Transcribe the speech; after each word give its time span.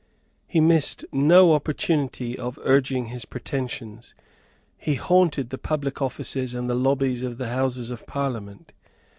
He 0.47 0.59
missed 0.59 1.05
no 1.11 1.53
opportunity 1.53 2.35
of 2.35 2.57
urging 2.63 3.09
his 3.13 3.23
pretensions. 3.23 4.15
He 4.75 4.95
haunted 4.95 5.51
the 5.51 5.59
public 5.59 6.01
offices 6.01 6.55
and 6.55 6.67
the 6.67 6.73
lobbies 6.73 7.21
of 7.21 7.37
the 7.37 7.49
Houses 7.49 7.91
of 7.91 8.07
Parliament. 8.07 8.73